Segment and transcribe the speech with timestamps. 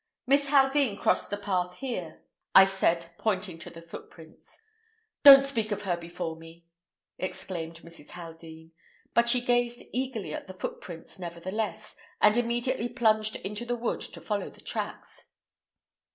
[0.25, 2.23] "Miss Haldean crossed the path here,"
[2.55, 4.63] I said, pointing to the footprints.
[5.21, 6.65] "Don't speak of her before me!"
[7.19, 8.09] exclaimed Mrs.
[8.13, 8.71] Haldean;
[9.13, 14.19] but she gazed eagerly at the footprints, nevertheless, and immediately plunged into the wood to
[14.19, 15.25] follow the tracks.